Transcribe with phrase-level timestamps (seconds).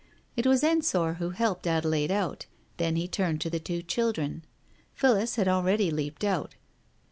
[0.35, 2.47] It was Ensor who helped Ade laide out.
[2.77, 4.43] Then he turned to the two children...
[4.95, 6.55] «Phillis had already leaped out.